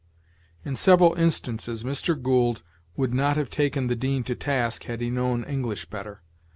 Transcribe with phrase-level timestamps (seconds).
[0.65, 2.19] In several instances Mr.
[2.19, 2.63] Gould
[2.97, 6.23] would not have taken the Dean to task had he known English better.